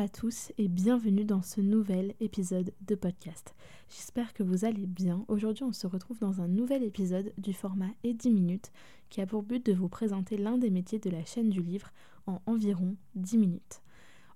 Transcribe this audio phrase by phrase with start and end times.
[0.00, 3.54] à tous et bienvenue dans ce nouvel épisode de podcast.
[3.90, 5.26] J'espère que vous allez bien.
[5.28, 8.72] Aujourd'hui, on se retrouve dans un nouvel épisode du format et 10 minutes
[9.10, 11.90] qui a pour but de vous présenter l'un des métiers de la chaîne du livre
[12.26, 13.82] en environ 10 minutes.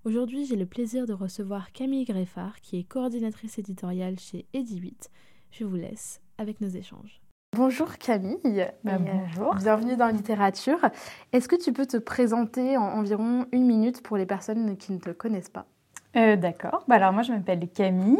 [0.03, 5.09] Aujourd'hui, j'ai le plaisir de recevoir Camille Greffard qui est coordinatrice éditoriale chez Edi8.
[5.49, 7.24] Je vous laisse avec nos échanges.
[7.55, 8.67] Bonjour Camille.
[8.83, 9.55] Bah, bonjour.
[9.55, 10.77] Bienvenue dans Littérature.
[11.31, 14.97] Est-ce que tu peux te présenter en environ une minute pour les personnes qui ne
[14.97, 15.65] te connaissent pas?
[16.17, 16.83] Euh, D'accord.
[16.89, 18.19] Bah, alors moi je m'appelle Camille.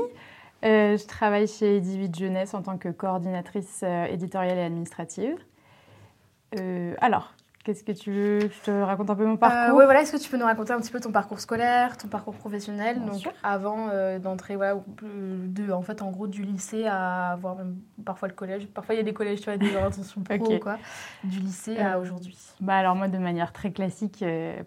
[0.64, 5.38] Euh, je travaille chez Edi8 Jeunesse en tant que coordinatrice euh, éditoriale et administrative.
[7.02, 7.34] alors,
[7.66, 10.04] Qu'est-ce que tu veux Je te raconte un peu mon parcours Oui, voilà.
[10.04, 13.04] Est-ce que tu peux nous raconter un petit peu ton parcours scolaire, ton parcours professionnel
[13.04, 13.88] Donc, avant
[14.20, 18.68] d'entrer, voilà, de, en fait, en gros, du lycée à voir même parfois le collège.
[18.68, 20.78] Parfois, il y a des collèges, tu vois, des orientations pro ou quoi.
[21.24, 22.38] Du lycée à aujourd'hui.
[22.62, 24.24] Bah, alors, moi, de manière très classique,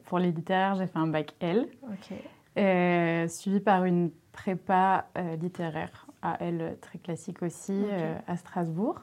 [0.07, 1.69] pour l'éditeur, j'ai fait un bac L.
[1.85, 3.29] Ok.
[3.31, 5.07] suivi par une prépa
[5.41, 7.81] littéraire à L, très classique aussi,
[8.27, 9.03] à Strasbourg,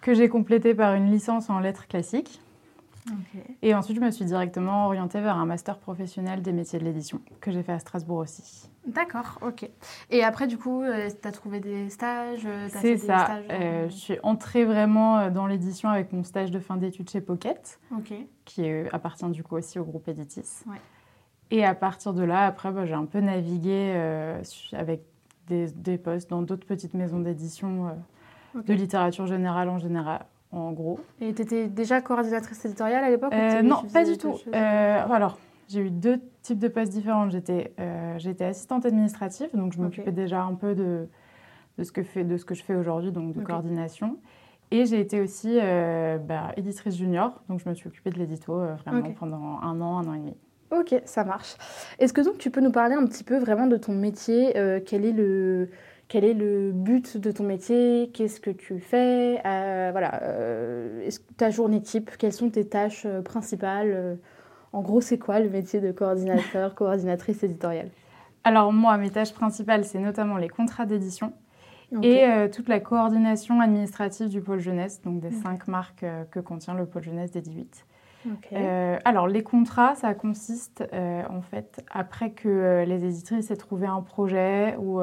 [0.00, 2.40] que j'ai complété par une licence en lettres classiques.
[3.62, 7.20] Et ensuite, je me suis directement orientée vers un master professionnel des métiers de l'édition,
[7.40, 8.68] que j'ai fait à Strasbourg aussi.
[8.86, 9.68] D'accord, ok.
[10.10, 13.40] Et après, du coup, euh, tu as trouvé des stages euh, C'est ça.
[13.50, 17.80] Euh, je suis entrée vraiment dans l'édition avec mon stage de fin d'études chez Pocket,
[18.44, 20.64] qui appartient du coup aussi au groupe Editis.
[21.50, 23.94] Et à partir de là, après, bah, j'ai un peu navigué
[24.72, 25.02] avec
[25.48, 27.96] des, des, postes dans d'autres petites maisons d'édition
[28.54, 30.98] de littérature générale en général en gros.
[31.20, 34.34] Et tu étais déjà coordinatrice éditoriale à l'époque euh, Non, pas du tout.
[34.54, 35.38] Euh, alors,
[35.68, 37.28] j'ai eu deux types de postes différents.
[37.30, 41.08] J'étais euh, assistante administrative, donc je m'occupais déjà un peu de,
[41.78, 44.18] de, ce que fait, de ce que je fais aujourd'hui, donc de coordination.
[44.72, 49.12] Et j'ai été aussi bah, éditrice junior, donc je me suis occupée de l'édito vraiment
[49.12, 50.36] pendant un an, un an et demi.
[50.70, 51.56] Ok, ça marche.
[51.98, 54.52] Est-ce que donc tu peux nous parler un petit peu vraiment de ton métier
[54.86, 55.70] Quel est le
[56.10, 61.50] quel est le but de ton métier, qu'est-ce que tu fais, euh, voilà, euh, ta
[61.50, 64.18] journée type, quelles sont tes tâches euh, principales.
[64.72, 67.90] en gros, c'est quoi le métier de coordinateur, coordinatrice éditoriale?
[68.42, 71.32] Alors moi, mes tâches principales, c'est notamment les contrats d'édition
[72.02, 76.86] et toute la coordination administrative du pôle jeunesse, donc des cinq marques que contient le
[76.86, 77.84] pôle jeunesse des 18.
[79.04, 84.76] alors, les contrats, ça consiste en fait, après que les éditrices aient trouvé un projet
[84.78, 85.00] ou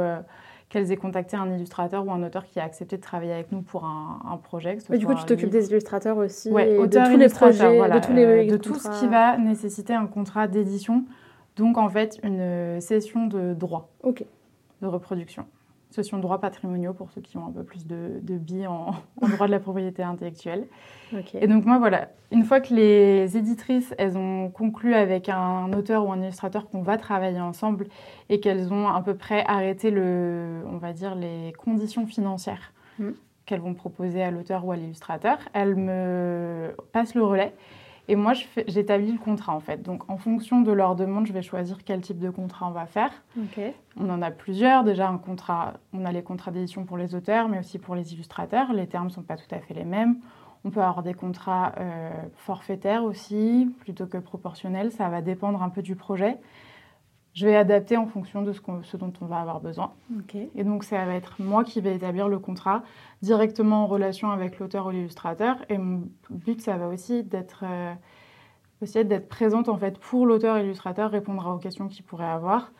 [0.69, 3.61] qu'elles aient contacté un illustrateur ou un auteur qui a accepté de travailler avec nous
[3.61, 4.77] pour un, projet.
[4.89, 8.47] du coup, tu t'occupes des illustrateurs aussi Oui, de tous les projets, de, tous les,
[8.47, 11.05] de tout ce qui va nécessiter un contrat d'édition.
[11.55, 15.45] Donc, en fait, une cession de droits de reproduction.
[15.95, 19.47] De droits patrimoniaux pour ceux qui ont un peu plus de, de billes en, droit
[19.47, 20.67] de la propriété intellectuelle.
[21.33, 26.05] Et donc moi, voilà, une fois que les éditrices, elles ont conclu avec un auteur
[26.05, 27.87] ou un illustrateur qu'on va travailler ensemble
[28.29, 33.11] et qu'elles ont à peu près arrêté, le, on va dire, les conditions financières mm.
[33.45, 37.53] qu'elles vont proposer à l'auteur ou à l'illustrateur, elles me passent le relais
[38.07, 38.33] et moi,
[38.67, 39.81] j'établis le contrat en fait.
[39.81, 42.85] Donc, en fonction de leur demande, je vais choisir quel type de contrat on va
[42.85, 43.11] faire.
[43.99, 44.83] On en a plusieurs.
[44.83, 48.13] Déjà, un contrat, on a les contrats d'édition pour les auteurs, mais aussi pour les
[48.13, 48.71] illustrateurs.
[48.71, 50.17] Les termes ne sont pas tout à fait les mêmes.
[50.63, 54.91] On peut avoir des contrats euh, forfaitaires aussi, plutôt que proportionnels.
[54.91, 56.37] Ça va dépendre un peu du projet
[57.37, 59.91] je vais adapter en fonction de ce, dont on va avoir besoin.
[60.55, 62.81] Et donc, ça va être moi qui vais établir le contrat
[63.21, 65.57] directement en relation avec l'auteur ou l'illustrateur.
[65.69, 67.93] Et mon but, ça va aussi d'être euh,
[68.81, 72.71] aussi d'être présente en fait pour l'auteur et l'illustrateur, répondre aux questions qu'il pourrait avoir,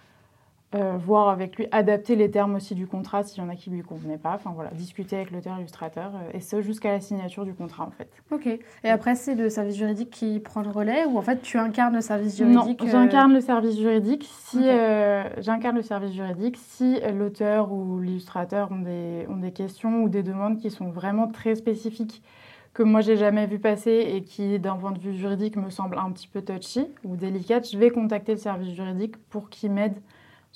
[0.75, 3.69] euh, voir avec lui, adapter les termes aussi du contrat s'il y en a qui
[3.69, 4.34] lui convenaient pas.
[4.36, 7.92] Enfin voilà, discuter avec l'auteur illustrateur euh, et ce jusqu'à la signature du contrat en
[7.92, 8.10] fait.
[8.31, 8.48] Ok.
[8.48, 11.96] Et après c'est le service juridique qui prend le relais ou en fait tu incarnes
[11.96, 17.00] le service juridique Non, j'incarne le service juridique si euh, j'incarne le service juridique si
[17.14, 21.56] l'auteur ou l'illustrateur ont des ont des questions ou des demandes qui sont vraiment très
[21.56, 22.22] spécifiques
[22.74, 25.98] que moi j'ai jamais vu passer et qui d'un point de vue juridique me semblent
[25.98, 29.96] un petit peu touchy ou délicates, je vais contacter le service juridique pour qu'il m'aide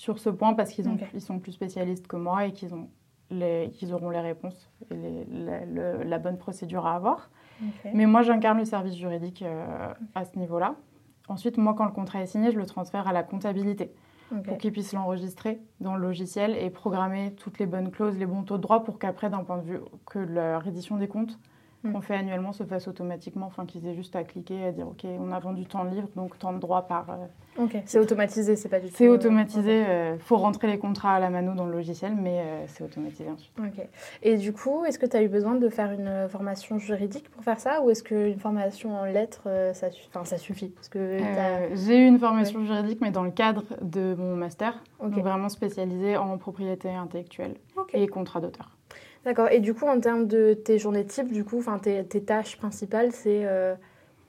[0.02, 2.90] sur ce point parce qu'ils ils sont plus spécialistes que moi et qu'ils ont
[3.30, 7.30] les, qu'ils auront les réponses et la bonne procédure à avoir.
[7.94, 9.44] Mais moi, j'incarne le service juridique
[10.16, 10.74] à ce niveau-là.
[11.28, 13.94] Ensuite, moi, quand le contrat est signé, je le transfère à la comptabilité
[14.46, 18.42] pour qu'ils puissent l'enregistrer dans le logiciel et programmer toutes les bonnes clauses, les bons
[18.42, 21.38] taux de droit pour qu'après, d'un point de vue que la reddition des comptes,
[21.84, 21.94] Mm.
[21.94, 24.88] qu'on fait annuellement se fasse automatiquement, enfin qu'ils aient juste à cliquer et à dire
[24.88, 27.08] ok on a vendu tant de livres donc tant de droits par.
[27.10, 28.94] Euh, ok, c'est automatisé, c'est pas du tout.
[28.96, 32.14] C'est euh, automatisé, il euh, faut rentrer les contrats à la mano dans le logiciel,
[32.16, 33.52] mais c'est automatisé ensuite.
[33.58, 33.84] Ok.
[34.22, 37.44] Et du coup, est-ce que tu as eu besoin de faire une formation juridique pour
[37.44, 40.70] faire ça ou est-ce qu'une formation en lettres ça, enfin, ça suffit?
[40.70, 41.18] Parce que
[41.74, 46.16] j'ai eu une formation juridique mais dans le cadre de mon master, donc vraiment spécialisée
[46.16, 47.56] en propriété intellectuelle
[47.94, 48.78] et contrat d'auteur.
[49.26, 49.50] D'accord.
[49.52, 53.12] Et du coup, en termes de tes journées type, du coup, tes, tes tâches principales,
[53.12, 53.76] c'est euh,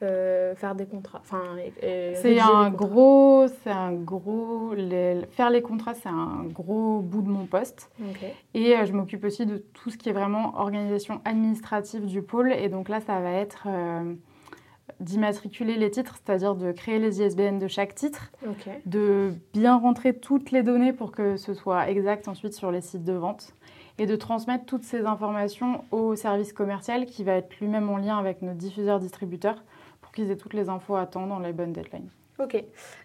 [0.03, 1.23] euh, faire des contrats.
[1.81, 4.75] c'est un gros, c'est un gros.
[5.31, 7.91] faire les contrats, c'est un gros bout de mon poste.
[8.53, 12.53] Et euh, je m'occupe aussi de tout ce qui est vraiment organisation administrative du pôle.
[12.53, 13.67] Et donc là, ça va être
[15.02, 18.32] d'immatriculer les titres, c'est-à-dire de créer les ISBN de chaque titre,
[18.87, 23.04] de bien rentrer toutes les données pour que ce soit exact ensuite sur les sites
[23.04, 23.52] de vente
[23.99, 28.19] et de transmettre toutes ces informations au service commercial qui va être lui-même en lien
[28.19, 29.62] avec notre diffuseur-distributeur
[30.00, 32.08] pour qu'ils aient toutes les infos à temps dans les bonnes deadlines.
[32.38, 32.64] Ok.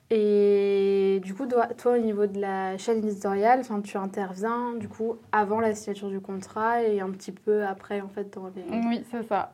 [0.10, 5.60] Et du coup, toi, au niveau de la chaîne éditoriale, tu interviens du coup avant
[5.60, 8.64] la signature du contrat et un petit peu après, en fait, dans les...
[8.88, 9.52] Oui, c'est ça.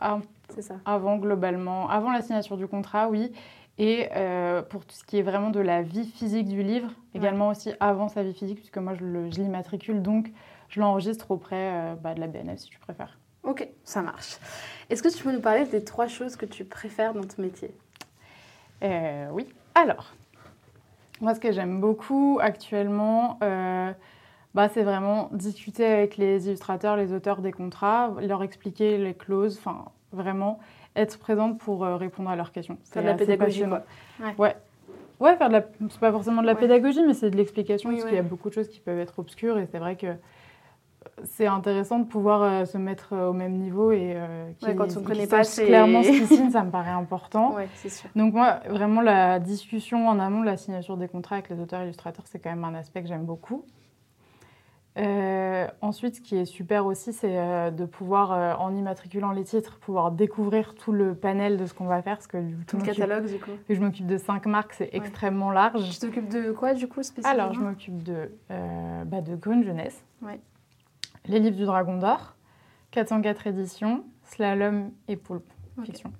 [0.61, 0.75] Ça.
[0.85, 1.89] Avant, globalement.
[1.89, 3.31] Avant la signature du contrat, oui.
[3.79, 7.49] Et euh, pour tout ce qui est vraiment de la vie physique du livre, également
[7.49, 10.01] aussi avant sa vie physique, puisque moi, je l'immatricule.
[10.01, 10.31] Donc,
[10.69, 13.17] je l'enregistre auprès euh, bah, de la BNF si tu préfères.
[13.41, 14.37] Ok, ça marche.
[14.89, 17.73] Est-ce que tu peux nous parler des trois choses que tu préfères dans ton métier?
[18.83, 19.47] Euh, Oui.
[19.75, 20.13] Alors,
[21.19, 23.39] moi, ce que j'aime beaucoup actuellement,
[24.53, 29.57] bah, c'est vraiment discuter avec les illustrateurs, les auteurs des contrats, leur expliquer les clauses,
[29.57, 30.59] enfin, vraiment
[30.95, 32.77] être présente pour répondre à leurs questions.
[32.83, 33.83] C'est de la pédagogie, quoi.
[34.37, 34.55] Ouais.
[35.19, 35.35] ouais.
[35.35, 35.65] faire de la...
[35.89, 38.49] C'est pas forcément de la pédagogie, mais c'est de l'explication, parce qu'il y a beaucoup
[38.49, 40.15] de choses qui peuvent être obscures, et c'est vrai que
[41.23, 45.01] c'est intéressant de pouvoir euh, se mettre euh, au même niveau et euh, quand on
[45.01, 47.55] ne connaît pas clairement ce qu'ils signent, ça me paraît important.
[47.55, 48.09] Ouais, sûr.
[48.15, 52.25] Donc moi, vraiment la discussion en amont, la signature des contrats avec les auteurs illustrateurs,
[52.27, 53.65] c'est quand même un aspect que j'aime beaucoup.
[54.95, 60.75] Ensuite, ce qui est super aussi, c'est de pouvoir, en immatriculant les titres, pouvoir découvrir
[60.75, 62.17] tout le panel de ce qu'on va faire.
[62.17, 63.51] Parce que, tout le catalogue, du coup.
[63.69, 65.89] je m'occupe de cinq marques, c'est extrêmement large.
[65.89, 67.43] Tu t'occupes de quoi, du coup, spécifiquement?
[67.43, 68.31] Alors, je m'occupe de,
[69.05, 70.03] bah, de Grune Jeunesse.
[70.21, 70.39] Ouais.
[71.25, 72.35] Les livres du Dragon d'Or,
[72.91, 75.49] 404 éditions, Slalom et Poulpe,
[75.83, 76.11] fiction.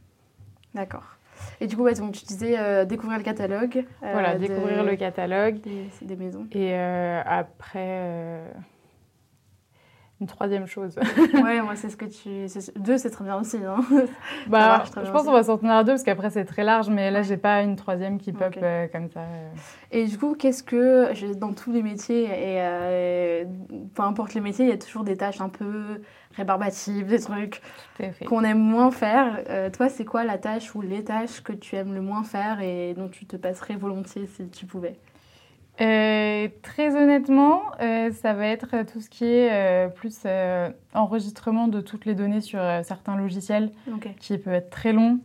[0.74, 1.18] D'accord.
[1.62, 3.86] Et du coup, tu disais euh, découvrir le catalogue.
[4.04, 5.60] Euh, voilà, découvrir le catalogue.
[5.62, 6.48] Des, des maisons.
[6.52, 8.42] Et euh, après,
[10.22, 10.96] une troisième chose.
[11.34, 12.48] ouais, moi, c'est ce que tu.
[12.80, 13.58] Deux, c'est très bien aussi.
[13.58, 13.82] Hein
[14.48, 17.12] bah, je pense qu'on va s'en tenir à deux parce qu'après, c'est très large, mais
[17.12, 19.22] là, j'ai pas une troisième qui pop euh, comme ça.
[19.22, 19.50] Euh.
[19.92, 21.34] Et du coup, qu'est-ce que.
[21.34, 23.46] Dans tous les métiers, et euh,
[23.96, 26.02] peu importe les métiers, il y a toujours des tâches un peu
[26.36, 27.62] rébarbatives, des trucs
[28.26, 29.44] qu'on aime moins faire.
[29.72, 32.94] toi, c'est quoi la tâche ou les tâches que tu aimes le moins faire et
[32.94, 34.96] dont tu te passerais volontiers si tu pouvais?
[35.82, 40.20] Euh, très honnêtement, euh, ça va être tout ce qui est euh, plus
[40.94, 43.72] enregistrement de toutes les données sur certains logiciels,
[44.20, 45.20] qui peut être très long.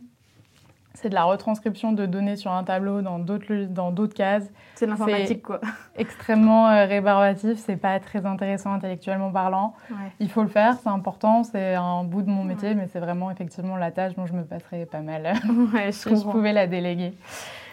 [0.95, 4.49] C'est de la retranscription de données sur un tableau dans d'autres dans d'autres cases.
[4.75, 5.61] C'est de l'informatique quoi.
[5.95, 9.75] Extrêmement rébarbatif, c'est pas très intéressant intellectuellement parlant.
[10.19, 13.29] Il faut le faire, c'est important, c'est un bout de mon métier, mais c'est vraiment
[13.31, 15.33] effectivement la tâche dont je me passerais pas mal
[15.73, 17.13] ouais, si je pouvais la déléguer.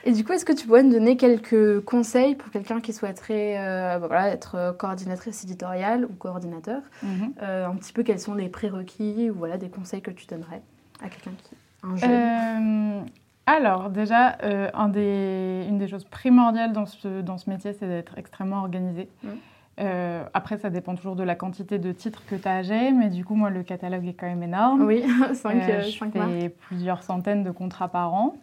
[0.07, 3.59] Et du coup, est-ce que tu pourrais nous donner quelques conseils pour quelqu'un qui souhaiterait
[3.59, 7.33] euh, bah voilà, être euh, coordinatrice éditoriale ou coordinateur mhm.
[7.43, 10.63] euh, Un petit peu quels sont les prérequis ou voilà, des conseils que tu donnerais
[11.03, 13.07] à quelqu'un qui un jeune?
[13.47, 14.39] Alors, déjà,
[14.75, 19.09] un des, une des choses primordiales dans ce, dans ce métier, c'est d'être extrêmement organisé.
[19.23, 20.25] Mhm.
[20.35, 23.09] après, ça dépend toujours de la quantité de titres que tu as à gérer, mais
[23.09, 24.83] du coup, moi, le catalogue est quand même énorme.
[24.83, 28.37] Oui, 5 Je fais plusieurs centaines de contrats par an.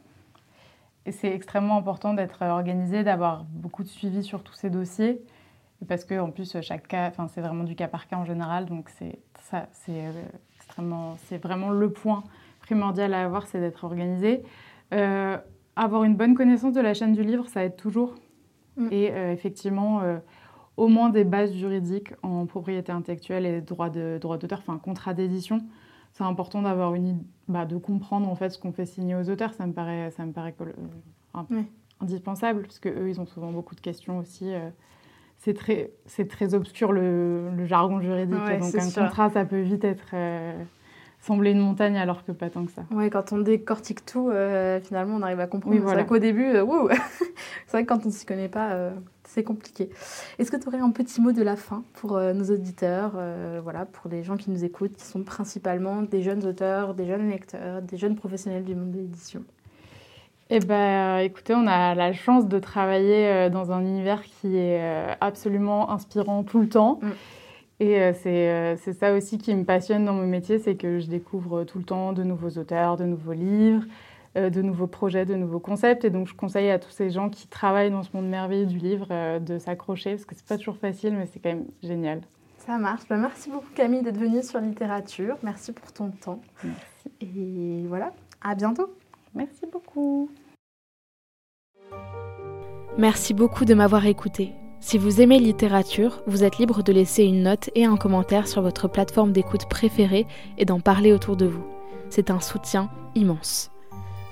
[1.12, 5.22] C'est extrêmement important d'être organisé, d'avoir beaucoup de suivi sur tous ces dossiers.
[5.88, 8.66] Parce que en plus, chaque cas, enfin, c'est vraiment du cas par cas en général.
[8.66, 10.12] Donc, c'est ça, c'est euh,
[10.56, 12.24] extrêmement, c'est vraiment le point
[12.62, 14.44] primordial à avoir, c'est d'être organisé.
[14.94, 15.38] Euh,
[15.76, 18.16] avoir une bonne connaissance de la chaîne du livre, ça aide toujours.
[18.78, 18.88] Mm.
[18.92, 20.02] Et euh, effectivement,
[20.78, 25.14] au moins des bases juridiques en propriété intellectuelle et droit de droit d'auteur, enfin contrat
[25.14, 25.60] d'édition
[26.14, 29.54] c'est important d'avoir une bah, de comprendre en fait ce qu'on fait signer aux auteurs.
[29.54, 31.62] Ça me paraît, ça me paraît euh,
[32.00, 34.54] indispensable parce que eux, ils ont souvent beaucoup de questions aussi.
[34.54, 34.70] Euh.
[35.38, 38.36] c'est très, c'est très obscur le, le jargon juridique.
[38.36, 40.64] donc un contrat, ça peut vite être, euh,
[41.24, 42.84] sembler une montagne alors que pas tant que ça.
[42.92, 45.76] Ouais, quand on décortique tout, euh, finalement, on arrive à comprendre.
[45.78, 46.66] C'est vrai qu'au début, euh,
[47.66, 48.92] c'est vrai que quand on ne s'y connaît pas,
[49.28, 49.90] c'est compliqué.
[50.40, 53.14] Est-ce que tu aurais un petit mot de la fin pour nos auditeurs,
[53.64, 57.30] voilà, pour les gens qui nous écoutent, qui sont principalement des jeunes auteurs, des jeunes
[57.30, 59.44] lecteurs, des jeunes professionnels du monde de l'édition?
[60.50, 65.90] Eh bien, écoutez, on a la chance de travailler dans un univers qui est absolument
[65.92, 67.00] inspirant tout le temps.
[67.02, 67.10] Mm.
[67.80, 71.08] Et euh, euh, c'est ça aussi qui me passionne dans mon métier, c'est que je
[71.08, 73.88] découvre tout le temps de nouveaux auteurs, de nouveaux livres, euh,
[74.36, 76.06] de nouveaux projets, de nouveaux concepts.
[76.06, 78.78] Et donc je conseille à tous ces gens qui travaillent dans ce monde merveilleux du
[78.78, 82.22] livre de s'accrocher, parce que c'est pas toujours facile, mais c'est quand même génial.
[82.66, 83.02] Ça marche.
[83.10, 85.38] Bah, merci beaucoup Camille d'être venue sur Littérature.
[85.44, 86.42] Merci pour ton temps.
[86.64, 87.12] Merci.
[87.20, 88.94] Et voilà, à bientôt.
[89.36, 90.30] Merci beaucoup.
[92.98, 94.54] Merci beaucoup de m'avoir écouté.
[94.80, 98.62] Si vous aimez littérature, vous êtes libre de laisser une note et un commentaire sur
[98.62, 101.66] votre plateforme d'écoute préférée et d'en parler autour de vous.
[102.10, 103.73] C'est un soutien immense.